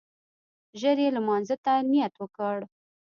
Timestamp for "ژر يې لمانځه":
0.79-1.55